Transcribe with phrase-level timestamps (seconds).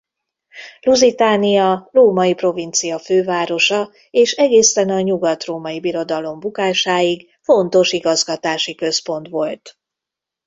[0.81, 9.79] Lusitania római provincia fővárosa és egészen a Nyugat-Római Birodalom bukásáig fontos igazgatási központ volt.